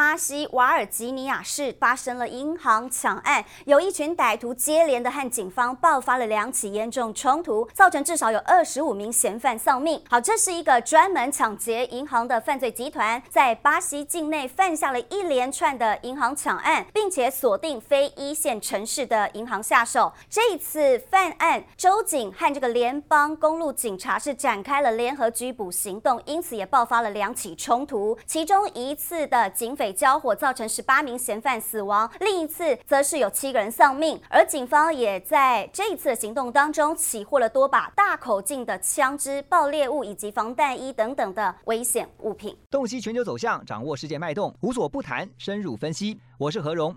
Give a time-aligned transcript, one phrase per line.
[0.00, 10.02] 巴西瓦尔吉尼亚市发生了银行抢案，有一群歹徒接连的和警方爆发了两起严重冲突，造成至少有二十五名嫌犯丧命。
[10.08, 20.10] 好，这是一个专门抢劫银行的犯罪集团，在巴西境内犯下了一连串的银行抢案，并且锁定非一线城市的银行下手。
[20.30, 29.76] 这一次犯案，州警和这个联邦公路警察是展开了联合拘捕行动，因此也爆发了两起冲突，其中一次的警。
[29.80, 34.20] 匪交火造成十八名嫌犯死亡，另一次则是有七个人丧命。
[34.28, 42.56] 而警方也在这一次的行动当中起获了多把大口径的枪支、爆裂物以及防弹衣等等的危险物品。
[42.70, 46.20] 洞悉全球走向，掌握世界脉动，无所不谈，深入分析。
[46.38, 46.96] 我是何荣，